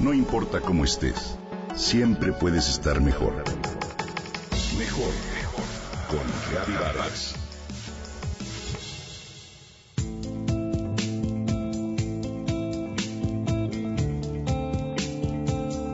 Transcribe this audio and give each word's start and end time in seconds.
No 0.00 0.14
importa 0.14 0.62
cómo 0.62 0.86
estés, 0.86 1.36
siempre 1.76 2.32
puedes 2.32 2.70
estar 2.70 3.02
mejor. 3.02 3.34
Mejor, 4.78 5.12
mejor. 5.34 5.64
Con 6.08 6.20
Reavivadas. 6.50 7.34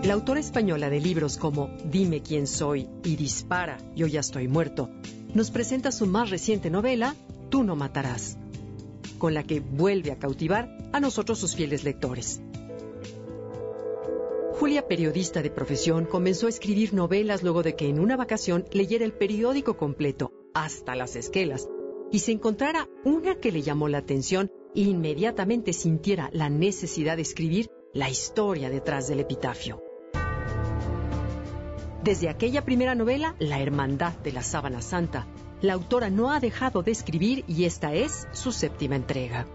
La 0.05 0.15
autora 0.15 0.39
española 0.39 0.89
de 0.89 1.01
libros 1.01 1.37
como 1.37 1.71
Dime 1.85 2.23
quién 2.23 2.47
soy 2.47 2.89
y 3.03 3.17
Dispara, 3.17 3.79
yo 3.97 4.07
ya 4.07 4.21
estoy 4.21 4.47
muerto, 4.47 4.89
nos 5.35 5.51
presenta 5.51 5.91
su 5.91 6.07
más 6.07 6.31
reciente 6.31 6.71
novela, 6.71 7.17
Tú 7.51 7.65
no 7.65 7.75
matarás, 7.75 8.39
con 9.19 9.35
la 9.35 9.43
que 9.43 9.59
vuelve 9.59 10.13
a 10.13 10.19
cautivar 10.21 10.69
a 10.93 11.01
nosotros 11.01 11.41
sus 11.41 11.57
fieles 11.57 11.83
lectores. 11.83 12.41
Julia, 14.59 14.89
periodista 14.89 15.43
de 15.43 15.51
profesión, 15.51 16.07
comenzó 16.07 16.47
a 16.47 16.49
escribir 16.49 16.95
novelas 16.95 17.43
luego 17.43 17.63
de 17.63 17.77
que 17.77 17.91
en 17.91 18.01
una 18.01 18.17
vacación 18.17 18.65
leyera 18.73 19.05
el 19.05 19.13
periódico 19.13 19.77
completo, 19.77 20.33
hasta 20.55 20.95
las 20.97 21.15
esquelas, 21.15 21.69
y 22.11 22.21
se 22.21 22.33
encontrara 22.33 22.89
una 23.05 23.35
que 23.35 23.53
le 23.53 23.61
llamó 23.61 23.87
la 23.89 23.99
atención 23.99 24.51
e 24.75 24.81
inmediatamente 24.81 25.75
sintiera 25.75 26.31
la 26.33 26.49
necesidad 26.49 27.17
de 27.17 27.23
escribir 27.23 27.69
la 27.93 28.09
historia 28.09 28.71
detrás 28.71 29.09
del 29.09 29.21
epitafio. 29.21 29.83
Desde 32.03 32.31
aquella 32.31 32.65
primera 32.65 32.95
novela, 32.95 33.37
La 33.39 33.61
Hermandad 33.61 34.15
de 34.21 34.33
la 34.33 34.43
Sábana 34.43 34.81
Santa, 34.81 35.27
la 35.61 35.75
autora 35.75 36.09
no 36.09 36.33
ha 36.33 36.41
dejado 36.41 36.83
de 36.83 36.93
escribir 36.93 37.45
y 37.47 37.65
esta 37.65 37.93
es 37.93 38.27
su 38.33 38.53
séptima 38.53 38.97
entrega. 38.97 39.47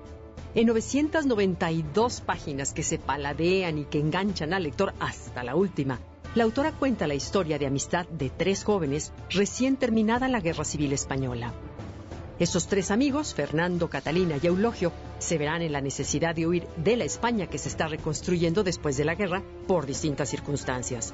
En 0.54 0.68
992 0.68 2.20
páginas 2.20 2.74
que 2.74 2.84
se 2.84 3.00
paladean 3.00 3.78
y 3.78 3.86
que 3.86 4.00
enganchan 4.00 4.54
al 4.54 4.64
lector 4.64 4.94
hasta 5.00 5.44
la 5.44 5.56
última, 5.56 6.00
la 6.36 6.44
autora 6.44 6.74
cuenta 6.74 7.08
la 7.08 7.14
historia 7.14 7.58
de 7.58 7.68
amistad 7.68 8.06
de 8.08 8.30
tres 8.30 8.66
jóvenes 8.66 9.14
recién 9.30 9.78
terminada 9.78 10.28
la 10.28 10.42
Guerra 10.42 10.66
Civil 10.66 10.92
Española. 10.92 11.54
Esos 12.38 12.68
tres 12.68 12.92
amigos, 12.92 13.34
Fernando, 13.34 13.90
Catalina 13.90 14.36
y 14.42 14.48
Eulogio, 14.48 14.92
se 15.20 15.38
verán 15.38 15.62
en 15.62 15.72
la 15.72 15.80
necesidad 15.80 16.36
de 16.36 16.48
huir 16.48 16.68
de 16.76 16.98
la 16.98 17.06
España 17.06 17.48
que 17.48 17.58
se 17.58 17.70
está 17.70 17.88
reconstruyendo 17.88 18.64
después 18.64 18.98
de 18.98 19.06
la 19.06 19.16
guerra 19.16 19.42
por 19.68 19.86
distintas 19.86 20.30
circunstancias. 20.30 21.14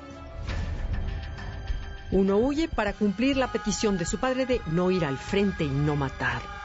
Uno 2.11 2.37
huye 2.37 2.69
para 2.69 2.93
cumplir 2.93 3.37
la 3.37 3.51
petición 3.51 3.99
de 3.99 4.05
su 4.05 4.17
padre 4.17 4.47
de 4.47 4.61
no 4.71 4.89
ir 4.89 5.05
al 5.05 5.19
frente 5.19 5.63
y 5.63 5.69
no 5.69 5.95
matar. 5.95 6.56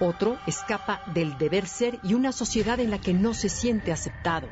Otro 0.00 0.38
escapa 0.46 1.02
del 1.12 1.36
deber 1.38 1.66
ser 1.66 1.98
y 2.04 2.14
una 2.14 2.30
sociedad 2.30 2.78
en 2.78 2.90
la 2.90 3.00
que 3.00 3.12
no 3.12 3.34
se 3.34 3.48
siente 3.48 3.90
aceptado. 3.90 4.48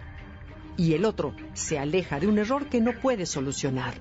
Y 0.77 0.95
el 0.95 1.05
otro 1.05 1.35
se 1.53 1.79
aleja 1.79 2.19
de 2.19 2.27
un 2.27 2.39
error 2.39 2.69
que 2.69 2.81
no 2.81 2.93
puede 3.01 3.27
solucionar. 3.27 3.95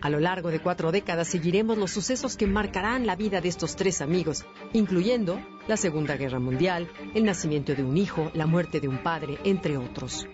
A 0.00 0.10
lo 0.10 0.20
largo 0.20 0.50
de 0.50 0.60
cuatro 0.60 0.92
décadas 0.92 1.28
seguiremos 1.28 1.78
los 1.78 1.90
sucesos 1.90 2.36
que 2.36 2.46
marcarán 2.46 3.06
la 3.06 3.16
vida 3.16 3.40
de 3.40 3.48
estos 3.48 3.76
tres 3.76 4.00
amigos, 4.00 4.44
incluyendo 4.72 5.40
la 5.66 5.76
Segunda 5.76 6.16
Guerra 6.16 6.38
Mundial, 6.38 6.90
el 7.14 7.24
nacimiento 7.24 7.74
de 7.74 7.84
un 7.84 7.96
hijo, 7.96 8.30
la 8.34 8.46
muerte 8.46 8.80
de 8.80 8.88
un 8.88 9.02
padre, 9.02 9.38
entre 9.44 9.76
otros. 9.76 10.26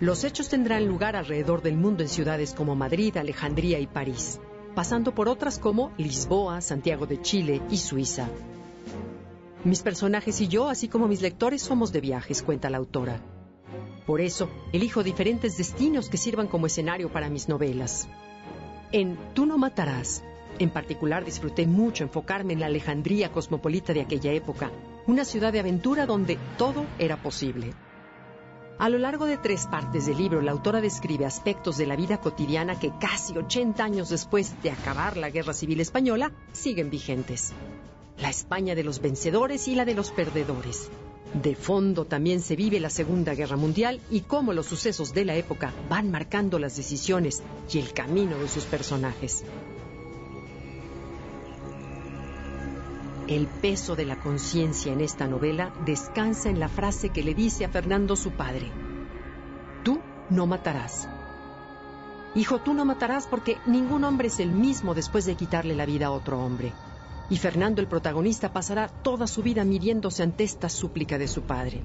Los 0.00 0.24
hechos 0.24 0.48
tendrán 0.48 0.86
lugar 0.86 1.16
alrededor 1.16 1.62
del 1.62 1.76
mundo 1.76 2.02
en 2.02 2.08
ciudades 2.08 2.52
como 2.52 2.74
Madrid, 2.74 3.16
Alejandría 3.16 3.78
y 3.78 3.86
París, 3.86 4.38
pasando 4.74 5.14
por 5.14 5.28
otras 5.28 5.58
como 5.58 5.92
Lisboa, 5.96 6.60
Santiago 6.60 7.06
de 7.06 7.20
Chile 7.20 7.62
y 7.70 7.76
Suiza. 7.78 8.28
Mis 9.64 9.82
personajes 9.82 10.40
y 10.40 10.48
yo, 10.48 10.68
así 10.68 10.88
como 10.88 11.08
mis 11.08 11.22
lectores, 11.22 11.62
somos 11.62 11.92
de 11.92 12.00
viajes, 12.00 12.42
cuenta 12.42 12.68
la 12.68 12.78
autora. 12.78 13.20
Por 14.06 14.20
eso, 14.20 14.50
elijo 14.72 15.02
diferentes 15.02 15.56
destinos 15.56 16.10
que 16.10 16.18
sirvan 16.18 16.48
como 16.48 16.66
escenario 16.66 17.10
para 17.10 17.30
mis 17.30 17.48
novelas. 17.48 18.06
En 18.92 19.16
Tú 19.32 19.46
no 19.46 19.56
matarás, 19.56 20.22
en 20.58 20.70
particular 20.70 21.24
disfruté 21.24 21.66
mucho 21.66 22.04
enfocarme 22.04 22.52
en 22.52 22.60
la 22.60 22.66
Alejandría 22.66 23.32
cosmopolita 23.32 23.92
de 23.94 24.02
aquella 24.02 24.32
época, 24.32 24.70
una 25.06 25.24
ciudad 25.24 25.52
de 25.52 25.60
aventura 25.60 26.06
donde 26.06 26.38
todo 26.58 26.84
era 26.98 27.22
posible. 27.22 27.72
A 28.76 28.88
lo 28.88 28.98
largo 28.98 29.26
de 29.26 29.38
tres 29.38 29.66
partes 29.68 30.06
del 30.06 30.18
libro, 30.18 30.42
la 30.42 30.50
autora 30.50 30.80
describe 30.80 31.24
aspectos 31.24 31.76
de 31.76 31.86
la 31.86 31.94
vida 31.94 32.20
cotidiana 32.20 32.78
que 32.78 32.92
casi 33.00 33.36
80 33.38 33.84
años 33.84 34.08
después 34.08 34.60
de 34.62 34.70
acabar 34.72 35.16
la 35.16 35.30
Guerra 35.30 35.52
Civil 35.52 35.80
Española 35.80 36.32
siguen 36.52 36.90
vigentes. 36.90 37.52
La 38.18 38.30
España 38.30 38.74
de 38.74 38.82
los 38.82 39.00
vencedores 39.00 39.68
y 39.68 39.76
la 39.76 39.84
de 39.84 39.94
los 39.94 40.10
perdedores. 40.10 40.90
De 41.34 41.54
fondo 41.54 42.04
también 42.04 42.40
se 42.40 42.56
vive 42.56 42.80
la 42.80 42.90
Segunda 42.90 43.34
Guerra 43.34 43.56
Mundial 43.56 44.00
y 44.10 44.22
cómo 44.22 44.52
los 44.52 44.66
sucesos 44.66 45.14
de 45.14 45.24
la 45.24 45.36
época 45.36 45.72
van 45.88 46.10
marcando 46.10 46.58
las 46.58 46.76
decisiones 46.76 47.42
y 47.72 47.78
el 47.78 47.92
camino 47.92 48.38
de 48.38 48.48
sus 48.48 48.64
personajes. 48.64 49.44
El 53.26 53.46
peso 53.46 53.96
de 53.96 54.04
la 54.04 54.20
conciencia 54.20 54.92
en 54.92 55.00
esta 55.00 55.26
novela 55.26 55.72
descansa 55.86 56.50
en 56.50 56.60
la 56.60 56.68
frase 56.68 57.08
que 57.08 57.22
le 57.22 57.34
dice 57.34 57.64
a 57.64 57.70
Fernando 57.70 58.16
su 58.16 58.32
padre. 58.32 58.70
Tú 59.82 59.98
no 60.28 60.46
matarás. 60.46 61.08
Hijo, 62.34 62.60
tú 62.60 62.74
no 62.74 62.84
matarás 62.84 63.26
porque 63.26 63.56
ningún 63.64 64.04
hombre 64.04 64.28
es 64.28 64.40
el 64.40 64.52
mismo 64.52 64.94
después 64.94 65.24
de 65.24 65.36
quitarle 65.36 65.74
la 65.74 65.86
vida 65.86 66.06
a 66.06 66.10
otro 66.10 66.38
hombre. 66.38 66.74
Y 67.30 67.38
Fernando 67.38 67.80
el 67.80 67.88
protagonista 67.88 68.52
pasará 68.52 68.88
toda 68.88 69.26
su 69.26 69.42
vida 69.42 69.64
midiéndose 69.64 70.22
ante 70.22 70.44
esta 70.44 70.68
súplica 70.68 71.16
de 71.16 71.28
su 71.28 71.44
padre. 71.44 71.80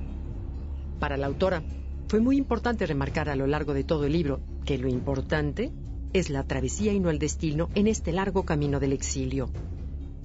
Para 1.00 1.16
la 1.16 1.28
autora, 1.28 1.64
fue 2.10 2.20
muy 2.20 2.36
importante 2.36 2.86
remarcar 2.86 3.30
a 3.30 3.38
lo 3.38 3.48
largo 3.48 3.74
de 3.74 3.86
todo 3.86 4.04
el 4.04 4.12
libro 4.12 4.42
que 4.66 4.78
lo 4.78 4.90
importante 4.90 5.72
es 6.12 6.30
la 6.30 6.44
travesía 6.44 6.92
y 6.92 7.00
no 7.00 7.10
el 7.10 7.20
destino 7.20 7.70
en 7.76 7.88
este 7.88 8.12
largo 8.12 8.44
camino 8.44 8.82
del 8.82 8.92
exilio 8.92 9.50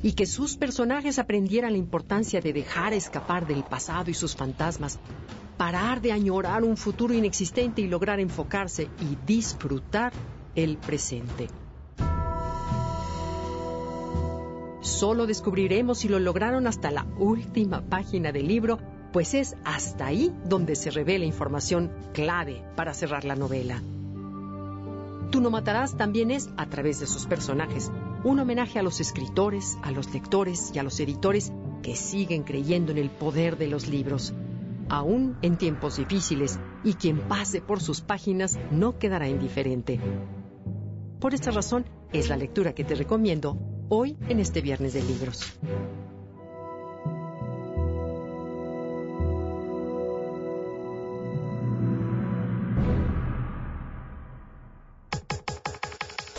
y 0.04 0.12
que 0.12 0.26
sus 0.26 0.58
personajes 0.58 1.18
aprendieran 1.18 1.72
la 1.72 1.78
importancia 1.78 2.42
de 2.42 2.52
dejar 2.52 2.92
escapar 2.92 3.46
del 3.46 3.64
pasado 3.64 4.10
y 4.10 4.14
sus 4.14 4.36
fantasmas, 4.36 4.98
parar 5.56 6.02
de 6.02 6.12
añorar 6.12 6.62
un 6.62 6.76
futuro 6.76 7.14
inexistente 7.14 7.80
y 7.80 7.88
lograr 7.88 8.20
enfocarse 8.20 8.90
y 9.00 9.16
disfrutar 9.26 10.12
el 10.54 10.76
presente. 10.76 11.48
Solo 14.82 15.26
descubriremos 15.26 16.00
si 16.00 16.08
lo 16.08 16.18
lograron 16.18 16.66
hasta 16.66 16.90
la 16.90 17.06
última 17.18 17.80
página 17.80 18.30
del 18.30 18.46
libro, 18.46 18.78
pues 19.10 19.32
es 19.32 19.56
hasta 19.64 20.04
ahí 20.04 20.30
donde 20.44 20.76
se 20.76 20.90
revela 20.90 21.24
información 21.24 21.90
clave 22.12 22.62
para 22.76 22.92
cerrar 22.92 23.24
la 23.24 23.36
novela. 23.36 23.80
Tú 25.30 25.40
no 25.40 25.48
matarás 25.48 25.96
también 25.96 26.30
es, 26.30 26.50
a 26.58 26.66
través 26.66 27.00
de 27.00 27.06
sus 27.06 27.24
personajes, 27.24 27.90
un 28.24 28.40
homenaje 28.40 28.78
a 28.78 28.82
los 28.82 29.00
escritores, 29.00 29.78
a 29.82 29.90
los 29.90 30.12
lectores 30.12 30.72
y 30.74 30.78
a 30.78 30.82
los 30.82 30.98
editores 30.98 31.52
que 31.82 31.94
siguen 31.94 32.42
creyendo 32.42 32.90
en 32.90 32.98
el 32.98 33.10
poder 33.10 33.58
de 33.58 33.68
los 33.68 33.86
libros, 33.86 34.32
aún 34.88 35.36
en 35.42 35.58
tiempos 35.58 35.98
difíciles, 35.98 36.58
y 36.82 36.94
quien 36.94 37.18
pase 37.20 37.60
por 37.60 37.80
sus 37.80 38.00
páginas 38.00 38.58
no 38.70 38.98
quedará 38.98 39.28
indiferente. 39.28 40.00
Por 41.20 41.34
esta 41.34 41.50
razón 41.50 41.84
es 42.12 42.30
la 42.30 42.36
lectura 42.36 42.74
que 42.74 42.84
te 42.84 42.94
recomiendo 42.94 43.58
hoy 43.90 44.16
en 44.28 44.40
este 44.40 44.62
viernes 44.62 44.94
de 44.94 45.02
libros. 45.02 45.58